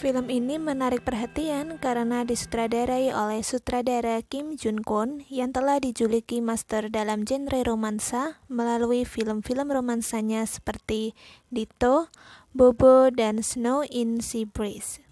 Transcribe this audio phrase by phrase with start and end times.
[0.00, 6.88] Film ini menarik perhatian karena disutradarai oleh sutradara Kim Jun Kwon yang telah dijuluki master
[6.88, 11.12] dalam genre romansa melalui film-film romansanya seperti
[11.52, 12.08] Dito,
[12.56, 15.04] Bobo, dan Snow in Sea Breeze.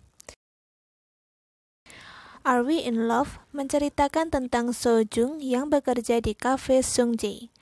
[2.48, 7.52] Are We in Love menceritakan tentang So Jung yang bekerja di kafe Sung Jae.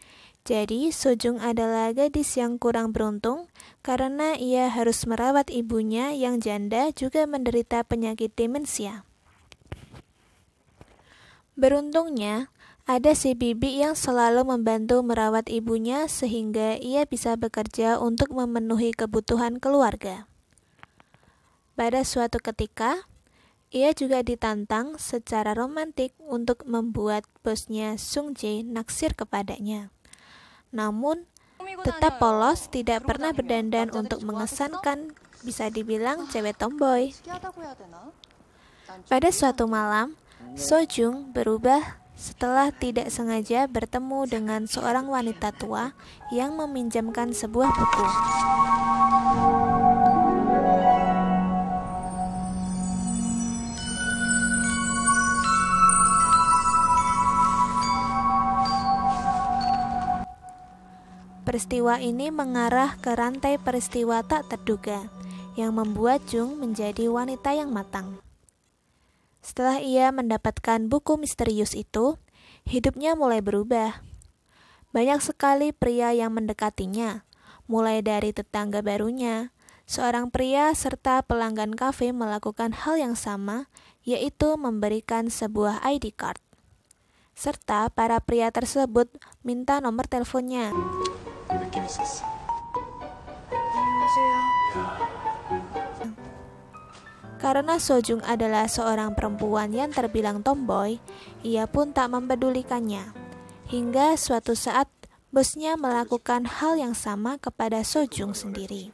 [0.46, 3.50] Jadi, Sojung adalah gadis yang kurang beruntung
[3.82, 9.02] karena ia harus merawat ibunya yang janda juga menderita penyakit demensia.
[11.58, 12.54] Beruntungnya,
[12.86, 19.58] ada si bibi yang selalu membantu merawat ibunya sehingga ia bisa bekerja untuk memenuhi kebutuhan
[19.58, 20.30] keluarga.
[21.74, 23.02] Pada suatu ketika,
[23.74, 29.95] ia juga ditantang secara romantik untuk membuat bosnya Sung Jae naksir kepadanya.
[30.74, 31.26] Namun,
[31.82, 37.14] tetap polos tidak pernah berdandan untuk mengesankan, bisa dibilang cewek tomboy.
[39.10, 40.14] Pada suatu malam,
[40.56, 45.92] Sojung berubah setelah tidak sengaja bertemu dengan seorang wanita tua
[46.32, 48.06] yang meminjamkan sebuah buku.
[61.56, 65.08] Peristiwa ini mengarah ke rantai peristiwa tak terduga
[65.56, 68.20] yang membuat Jung menjadi wanita yang matang.
[69.40, 72.20] Setelah ia mendapatkan buku misterius itu,
[72.68, 74.04] hidupnya mulai berubah.
[74.92, 77.24] Banyak sekali pria yang mendekatinya,
[77.64, 79.48] mulai dari tetangga barunya,
[79.88, 83.72] seorang pria serta pelanggan kafe melakukan hal yang sama,
[84.04, 86.36] yaitu memberikan sebuah ID card.
[87.32, 89.08] Serta para pria tersebut
[89.40, 90.76] minta nomor teleponnya.
[91.49, 92.25] 느낌 있었어.
[97.41, 101.01] Karena Sojung adalah seorang perempuan yang terbilang tomboy,
[101.41, 103.17] ia pun tak mempedulikannya.
[103.65, 104.85] Hingga suatu saat
[105.33, 108.93] bosnya melakukan hal yang sama kepada Sojung sendiri.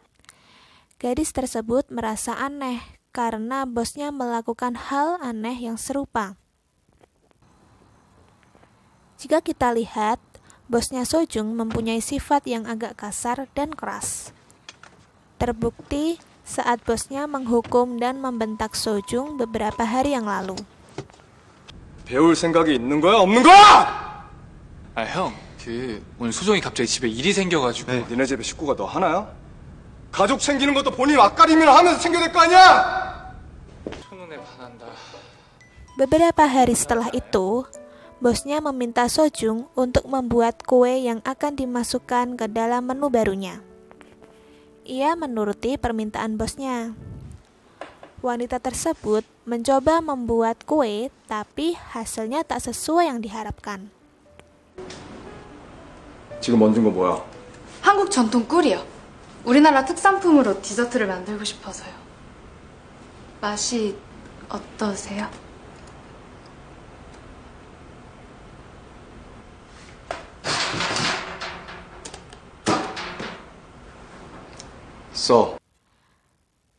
[0.96, 2.80] Gadis tersebut merasa aneh
[3.12, 6.40] karena bosnya melakukan hal aneh yang serupa.
[9.20, 10.24] Jika kita lihat,
[10.72, 14.32] bosnya Sojung mempunyai sifat yang agak kasar dan keras.
[15.40, 20.56] Terbukti saat bosnya menghukum dan membentak Sojung beberapa hari yang lalu.
[22.08, 24.28] 배울 생각이 있는 거야, 없는 거야?
[24.96, 27.92] 아, 형, 그 오늘 소정이 갑자기 집에 일이 생겨가지고.
[27.92, 29.28] 네, 니네 집에 식구가 너 하나야?
[30.12, 33.36] 가족 챙기는 것도 본인 앞가림이나 하면서 챙겨야 될 거 아니야?
[34.08, 34.86] 첫눈에 반한다.
[36.00, 37.66] Beberapa hari setelah itu,
[38.22, 43.62] bosnya meminta Sojung untuk membuat kue yang akan dimasukkan ke dalam menu barunya.
[44.88, 46.98] Ia menuruti permintaan bosnya.
[48.26, 53.94] Wanita tersebut mencoba membuat kue, tapi hasilnya tak sesuai yang diharapkan.
[56.40, 57.24] 지금 얹은 거 뭐야?
[57.82, 58.84] 한국 전통 꿀이요.
[59.46, 61.94] 우리나라 특산품으로 디저트를 만들고 싶어서요.
[63.42, 63.96] 맛이
[64.50, 65.30] 어떠세요?
[75.22, 75.58] 써.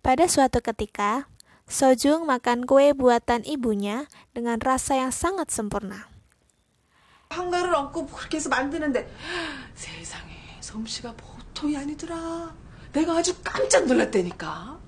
[0.03, 1.27] Pada suatu ketika,
[1.69, 6.09] Sojung makan kue buatan ibunya dengan rasa yang sangat sempurna.
[7.29, 9.05] 한가를 얹고 그렇게 해서 만드는데
[9.75, 12.55] 세상에 솜씨가 보통이 아니더라.
[12.93, 14.81] 내가 아주 깜짝 놀랐다니까.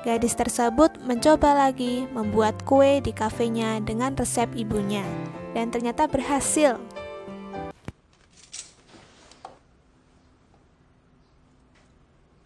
[0.00, 5.04] Gadis tersebut mencoba lagi membuat kue di kafenya dengan resep ibunya,
[5.52, 6.80] dan ternyata berhasil.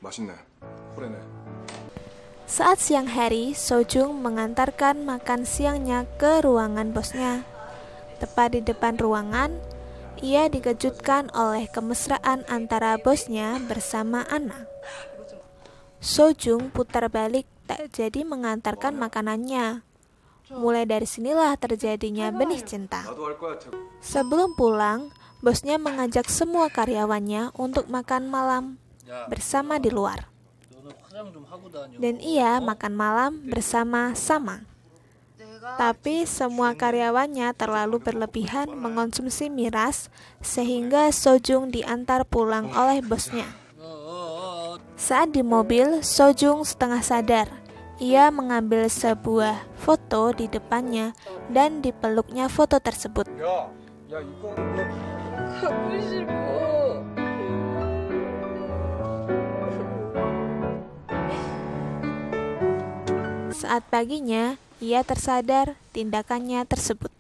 [0.09, 0.35] 맛있네.
[0.97, 1.17] 그러네.
[2.45, 7.43] Saat siang hari, Sojung mengantarkan makan siangnya ke ruangan bosnya.
[8.21, 9.57] Tepat di depan ruangan,
[10.21, 14.69] ia dikejutkan oleh kemesraan antara bosnya bersama Ana.
[16.05, 19.81] Sojung putar balik tak jadi mengantarkan makanannya.
[20.53, 23.03] Mulai dari sinilah terjadinya benih cinta.
[23.09, 23.57] 나도 할 거야.
[23.57, 23.73] 저-
[24.05, 25.09] Sebelum pulang,
[25.41, 28.65] bosnya mengajak semua karyawannya untuk makan malam
[29.28, 30.30] bersama di luar.
[32.00, 34.64] Dan ia makan malam bersama-sama.
[35.76, 40.08] Tapi semua karyawannya terlalu berlebihan mengonsumsi miras
[40.40, 43.48] sehingga Sojung diantar pulang oleh bosnya.
[44.96, 47.48] Saat di mobil, Sojung setengah sadar.
[48.00, 51.12] Ia mengambil sebuah foto di depannya
[51.52, 53.28] dan dipeluknya foto tersebut.
[63.60, 67.12] Saat paginya, ia tersadar tindakannya tersebut.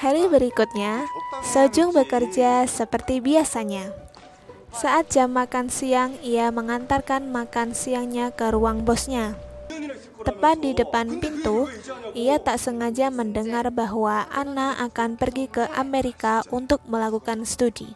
[0.00, 1.04] Hari berikutnya,
[1.44, 3.92] Sojung bekerja seperti biasanya.
[4.72, 9.36] Saat jam makan siang, ia mengantarkan makan siangnya ke ruang bosnya.
[10.24, 11.68] Tepat di depan pintu,
[12.16, 17.92] ia tak sengaja mendengar bahwa Anna akan pergi ke Amerika untuk melakukan studi.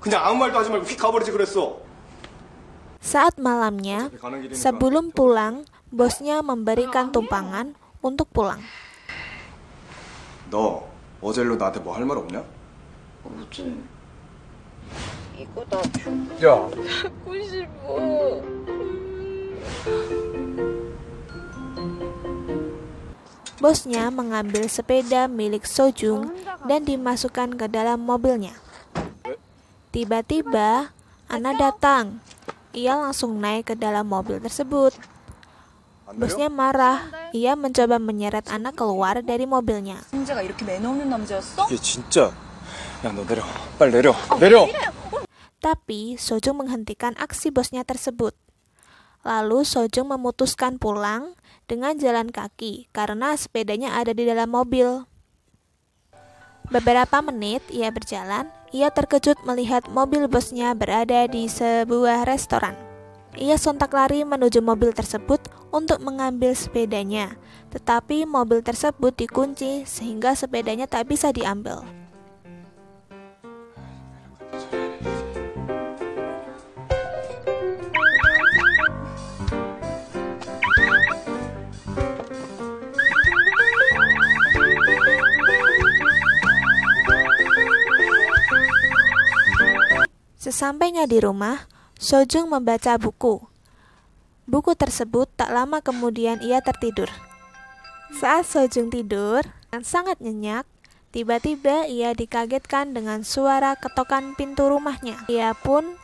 [0.00, 1.80] 그냥 아무 말도 하지 말고 휙 가버리지 그랬어.
[3.02, 4.10] Saat malamnya,
[4.50, 5.62] sebelum pulang,
[5.94, 8.58] bosnya memberikan tumpangan untuk pulang.
[10.50, 10.88] 너
[11.22, 12.42] 어제로 나한테 뭐 할 말 없냐?
[13.24, 13.74] 어제
[15.38, 15.78] 이거 나
[16.42, 16.70] 야,
[17.02, 18.42] 갖고 싶어.
[23.56, 26.28] Bosnya mengambil sepeda milik Sojung
[26.68, 28.52] dan dimasukkan ke dalam mobilnya.
[29.91, 30.95] Tiba-tiba,
[31.27, 32.23] Ana datang.
[32.71, 34.95] Ia langsung naik ke dalam mobil tersebut.
[36.15, 37.11] Bosnya marah.
[37.35, 39.99] Ia mencoba menyeret Ana keluar dari mobilnya.
[45.59, 48.31] Tapi Sojung menghentikan aksi bosnya tersebut.
[49.27, 51.35] Lalu Sojung memutuskan pulang
[51.67, 55.10] dengan jalan kaki karena sepedanya ada di dalam mobil.
[56.71, 62.79] Beberapa menit ia berjalan, ia terkejut melihat mobil bosnya berada di sebuah restoran.
[63.35, 65.43] Ia sontak lari menuju mobil tersebut
[65.75, 67.35] untuk mengambil sepedanya,
[67.75, 71.83] tetapi mobil tersebut dikunci sehingga sepedanya tak bisa diambil.
[90.61, 91.65] Sesampainya di rumah,
[91.97, 93.41] Sojung membaca buku.
[94.45, 97.09] Buku tersebut tak lama kemudian ia tertidur.
[98.21, 99.41] Saat Sojung tidur,
[99.73, 100.69] dan sangat nyenyak,
[101.09, 105.17] tiba-tiba ia dikagetkan dengan suara ketokan pintu rumahnya.
[105.25, 105.97] Ia pun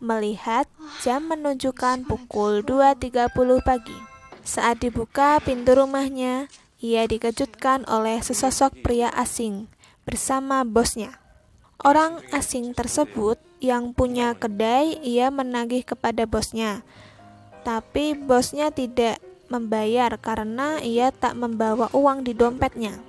[0.00, 0.64] melihat
[1.04, 3.28] jam menunjukkan pukul 2.30
[3.60, 3.98] pagi.
[4.40, 6.48] Saat dibuka pintu rumahnya,
[6.80, 9.68] ia dikejutkan oleh sesosok pria asing
[10.08, 11.20] bersama bosnya.
[11.76, 16.85] Orang asing tersebut yang punya kedai, ia menagih kepada bosnya.
[17.65, 19.17] Tapi bosnya tidak
[19.47, 22.99] membayar karena ia tak membawa uang di dompetnya.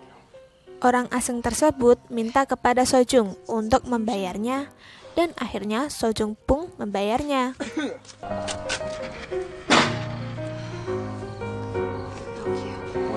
[0.79, 4.71] Orang asing tersebut minta kepada Sojung untuk membayarnya
[5.19, 7.59] dan akhirnya Sojung pun membayarnya.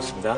[0.01, 0.37] 고맙습니다.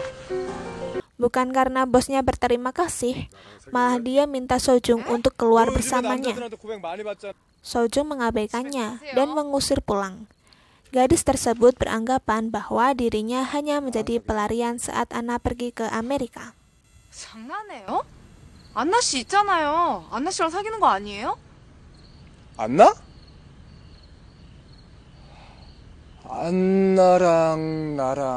[1.17, 3.29] Bukan karena bosnya berterima kasih,
[3.71, 6.35] malah dia minta Sojung untuk keluar bersamanya.
[6.59, 7.33] 고백 많이 받잖아.
[7.63, 10.27] Sojung mengabaikannya dan mengusir pulang.
[10.91, 16.53] Gadis tersebut beranggapan bahwa dirinya hanya menjadi pelarian saat Anna pergi ke Amerika.
[17.13, 18.03] 장난해요?
[18.73, 20.05] 안나 씨 있잖아요.
[20.11, 21.37] 안나 씨랑 사귀는 거 아니에요?
[22.57, 22.93] 안나?
[26.25, 28.33] 안나랑 나랑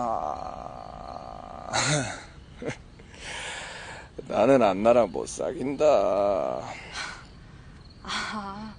[4.28, 5.86] 나는 안나랑 못 사귄다.
[8.04, 8.74] 아,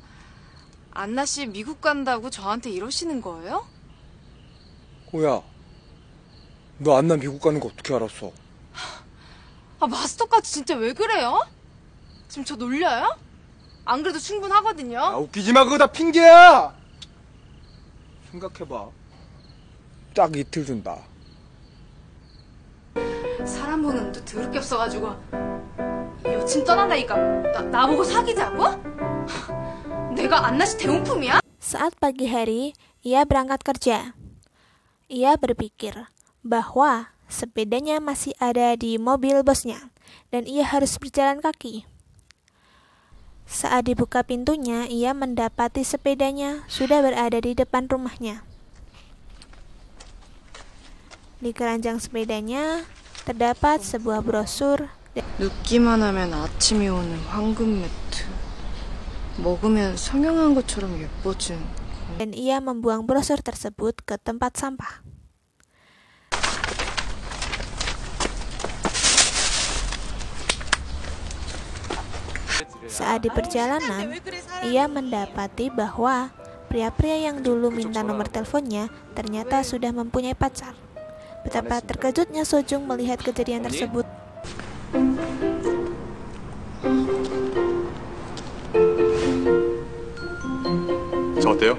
[0.92, 3.66] 안나 씨 미국 간다고 저한테 이러시는 거예요?
[5.12, 5.42] 호야,
[6.78, 8.32] 너 안나 미국 가는 거 어떻게 알았어?
[9.80, 11.40] 아, 마스터까지 진짜 왜 그래요?
[12.28, 13.16] 지금 저 놀려요?
[13.84, 14.98] 안 그래도 충분하거든요.
[15.00, 16.74] 아 웃기지 마 그거 다 핑계야.
[18.30, 18.88] 생각해봐.
[20.14, 20.98] 딱 이틀 준다.
[23.81, 25.15] 사람 보는 눈도 더럽게 없어가지고
[26.25, 27.15] 여친 떠난다니까
[27.51, 28.69] 나, 나보고 사귀자고?
[30.13, 31.41] 내가 안나 씨 대용품이야?
[31.59, 32.71] Saat pagi hari,
[33.03, 34.15] ia berangkat kerja.
[35.09, 36.07] Ia berpikir
[36.45, 39.91] bahwa sepedanya masih ada di mobil bosnya
[40.31, 41.83] dan ia harus berjalan kaki.
[43.47, 48.43] Saat dibuka pintunya, ia mendapati sepedanya sudah berada di depan rumahnya.
[51.39, 52.83] Di keranjang sepedanya
[53.25, 54.89] terdapat sebuah brosur
[55.39, 58.25] 눕기만 하면 아침이 오는 황금 매트
[59.41, 61.57] 먹으면 성형한 것처럼 예뻐진
[62.15, 65.03] dan ia membuang brosur tersebut ke tempat sampah.
[72.87, 74.17] Saat di perjalanan,
[74.65, 76.33] ia mendapati bahwa
[76.65, 80.73] pria-pria yang dulu minta nomor teleponnya ternyata sudah mempunyai pacar.
[81.42, 84.06] Betapa terkejutnya Sojung melihat kejadian tersebut.
[91.52, 91.76] 어때요?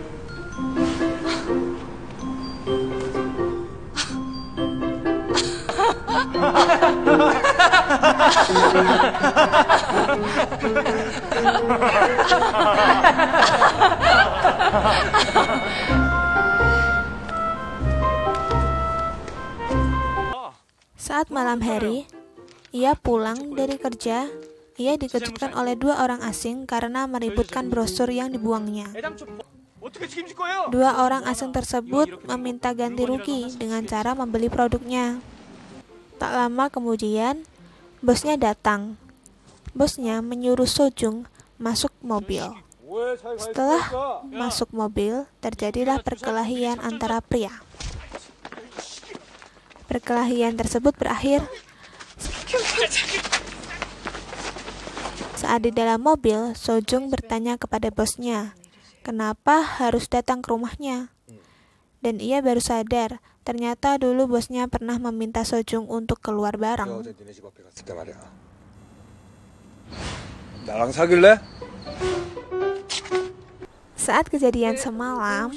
[21.23, 22.03] Saat malam hari,
[22.75, 24.27] ia pulang dari kerja.
[24.75, 28.91] Ia dikejutkan oleh dua orang asing karena meributkan brosur yang dibuangnya.
[30.67, 35.23] Dua orang asing tersebut meminta ganti rugi dengan cara membeli produknya.
[36.19, 37.47] Tak lama kemudian,
[38.03, 38.99] bosnya datang.
[39.71, 41.23] Bosnya menyuruh Sojung
[41.55, 42.51] masuk mobil.
[43.39, 43.87] Setelah
[44.27, 47.63] masuk mobil, terjadilah perkelahian antara pria.
[49.87, 51.45] Perkelahian tersebut berakhir
[55.43, 58.55] saat di dalam mobil, Sojung bertanya kepada bosnya,
[59.03, 61.11] kenapa harus datang ke rumahnya?
[61.99, 67.03] Dan ia baru sadar, ternyata dulu bosnya pernah meminta Sojung untuk keluar bareng.
[73.99, 75.51] Saat kejadian semalam,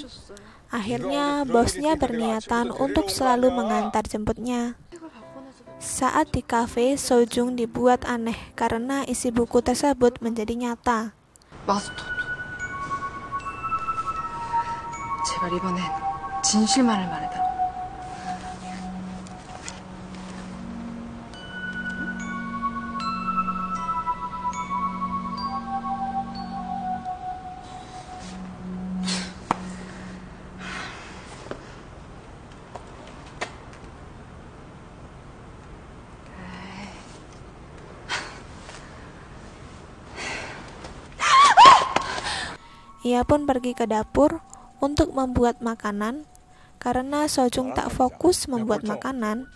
[0.71, 4.79] akhirnya bosnya berniatan untuk selalu mengantar jemputnya.
[5.81, 11.11] Saat di kafe, Sojung dibuat aneh karena isi buku tersebut menjadi nyata.
[11.67, 12.11] 마스터도.
[15.27, 15.83] 제발 이번엔
[16.43, 17.44] 진실만을 말해달라.
[43.16, 44.44] Ia pun pergi ke dapur
[44.76, 46.28] untuk membuat makanan.
[46.76, 49.48] Karena Sojung tak fokus membuat makanan,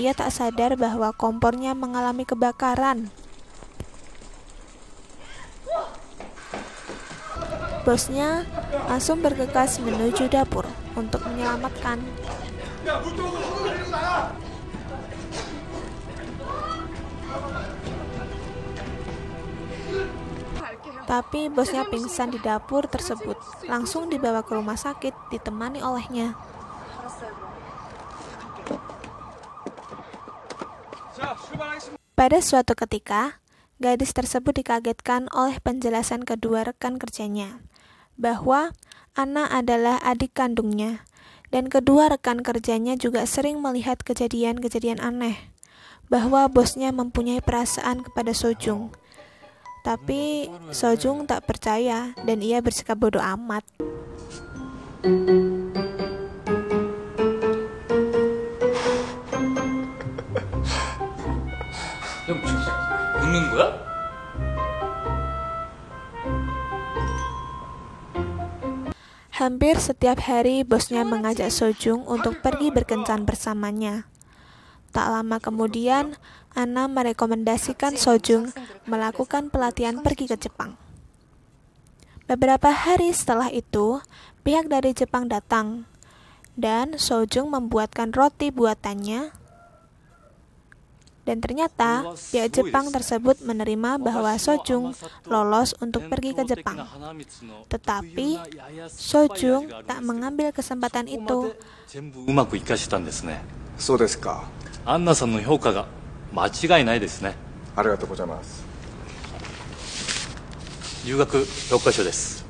[0.00, 3.12] ia tak sadar bahwa kompornya mengalami kebakaran.
[7.84, 8.48] Bosnya
[8.88, 10.64] langsung bergegas menuju dapur
[10.96, 12.00] untuk menyelamatkan.
[21.12, 23.36] Tapi bosnya pingsan di dapur tersebut,
[23.68, 26.32] langsung dibawa ke rumah sakit ditemani olehnya.
[32.16, 33.44] Pada suatu ketika,
[33.76, 37.60] gadis tersebut dikagetkan oleh penjelasan kedua rekan kerjanya
[38.16, 38.72] bahwa
[39.12, 41.04] Ana adalah adik kandungnya,
[41.52, 45.36] dan kedua rekan kerjanya juga sering melihat kejadian-kejadian aneh
[46.08, 48.96] bahwa bosnya mempunyai perasaan kepada Sojung.
[49.85, 53.63] Tapi Sojung tak percaya dan ia bersikap bodoh amat.
[62.27, 62.59] 형, 지금
[63.23, 63.87] 웃는 거야?
[69.37, 74.09] Hampir setiap hari bosnya mengajak Sojung untuk pergi berkencan bersamanya.
[74.91, 76.17] Tak lama kemudian,
[76.57, 78.49] Ana merekomendasikan Sojung
[78.89, 80.73] melakukan pelatihan pergi ke Jepang.
[82.25, 84.01] Beberapa hari setelah itu,
[84.41, 85.85] pihak dari Jepang datang
[86.57, 89.31] dan Sojung membuatkan roti buatannya.
[91.27, 94.95] Dan ternyata pihak Jepang tersebut menerima bahwa Sojung
[95.27, 96.87] lolos untuk pergi ke Jepang.
[97.69, 98.27] Tetapi
[98.89, 101.53] Sojung tak mengambil kesempatan itu
[101.87, 103.39] 全部うまくいかしたんですね
[103.77, 104.43] そうですか。
[104.85, 105.87] アンナさんの評価が
[106.33, 107.35] 間違いないですね
[107.75, 108.65] ありがとうございます。
[111.07, 112.43] 留学教科書です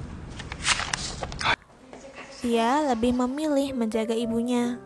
[2.41, 4.77] Ia lebih memilih menjaga ibunya.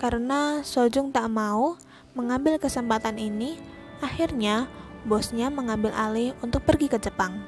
[0.00, 1.76] Karena Sojung tak mau
[2.16, 3.60] mengambil kesempatan ini,
[4.00, 4.68] akhirnya
[5.04, 7.44] bosnya mengambil alih untuk pergi ke Jepang.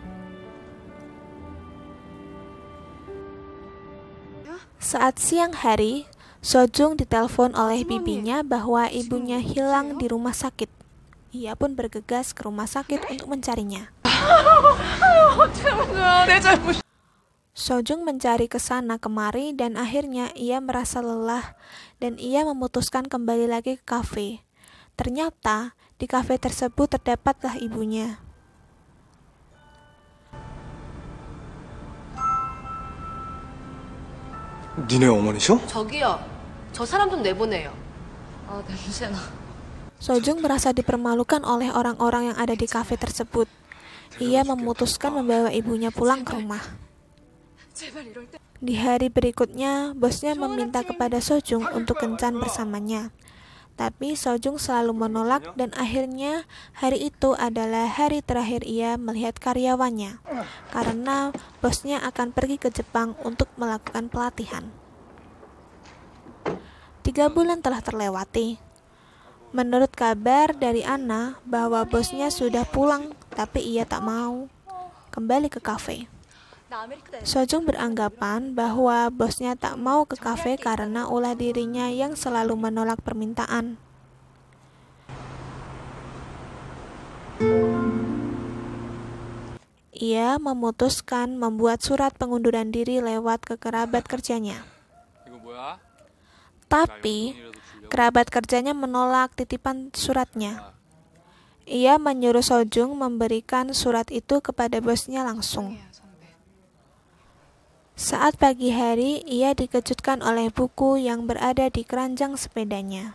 [4.77, 6.07] Saat siang hari,
[6.45, 10.71] Sojung ditelepon oleh bibinya bahwa ibunya hilang di rumah sakit.
[11.35, 13.91] Ia pun bergegas ke rumah sakit untuk mencarinya.
[16.27, 16.87] 내 잘못.
[17.57, 21.57] Sojung mencari ke sana kemari dan akhirnya ia merasa lelah
[21.97, 24.45] dan ia memutuskan kembali lagi ke kafe.
[24.93, 28.21] Ternyata di kafe tersebut terdapatlah ibunya.
[34.77, 35.59] 니네 어머니셔?
[35.67, 36.30] 저기요.
[36.73, 37.73] 저 사람 좀 내보내요.
[38.49, 39.17] 아, 냄새나.
[39.97, 43.49] Sojung merasa dipermalukan oleh orang-orang yang ada di kafe tersebut.
[44.21, 46.61] Ia memutuskan membawa ibunya pulang ke rumah.
[48.61, 53.09] Di hari berikutnya, bosnya meminta kepada Sojung untuk kencan bersamanya.
[53.77, 60.17] Tapi Sojung selalu menolak dan akhirnya hari itu adalah hari terakhir ia melihat karyawannya
[60.73, 64.73] karena bosnya akan pergi ke Jepang untuk melakukan pelatihan.
[67.12, 68.56] Tiga bulan telah terlewati.
[69.52, 74.48] Menurut kabar dari Anna bahwa bosnya sudah pulang tapi ia tak mau
[75.12, 76.08] kembali ke kafe.
[77.28, 83.76] Sojung beranggapan bahwa bosnya tak mau ke kafe karena ulah dirinya yang selalu menolak permintaan.
[89.92, 94.64] Ia memutuskan membuat surat pengunduran diri lewat ke kerabat kerjanya.
[96.72, 97.36] Tapi
[97.92, 100.72] kerabat kerjanya menolak titipan suratnya.
[101.68, 105.76] Ia menyuruh Sojung memberikan surat itu kepada bosnya langsung.
[108.00, 113.14] Saat pagi hari, ia dikejutkan oleh buku yang berada di keranjang sepedanya.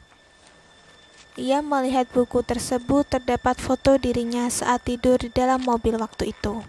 [1.40, 6.60] Ia melihat buku tersebut terdapat foto dirinya saat tidur di dalam mobil waktu itu.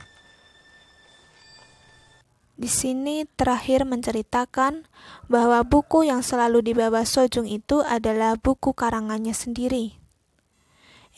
[2.58, 4.90] Di sini terakhir menceritakan
[5.30, 10.02] bahwa buku yang selalu dibawa Sojung itu adalah buku karangannya sendiri.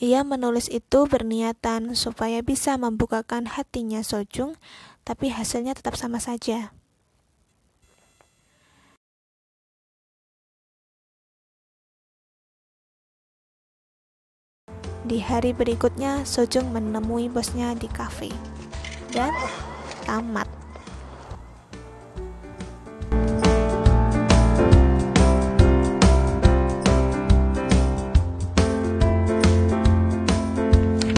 [0.04, 4.60] Ia menulis itu berniatan supaya bisa membukakan hatinya Sojung,
[5.00, 6.76] tapi hasilnya tetap sama saja.
[15.08, 18.28] Di hari berikutnya, Sojung menemui bosnya di kafe.
[19.08, 19.32] Dan
[20.04, 20.59] tamat.